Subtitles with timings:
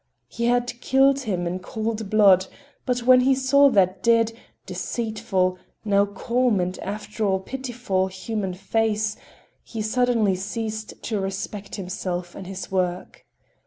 [0.29, 2.47] He had killed him in cold blood,
[2.87, 4.31] but when he saw that dead,
[4.65, 9.15] deceitful, now calm, and after all pitiful, human face,
[9.61, 13.27] he suddenly ceased to respect himself and his work.